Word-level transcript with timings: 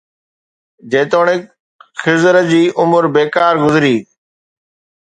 جيتوڻيڪ 0.93 1.43
خضر 2.01 2.35
جي 2.51 2.63
عمر 2.85 3.09
بيڪار 3.15 3.63
گذري 3.65 3.95